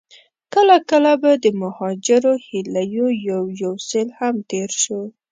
کله 0.53 0.77
کله 0.89 1.11
به 1.21 1.31
د 1.43 1.45
مهاجرو 1.61 2.33
هيليو 2.47 3.05
يو 3.29 3.41
يو 3.61 3.73
سيل 3.89 4.09
هم 4.19 4.35
تېر 4.51 4.69
شو. 4.83 4.99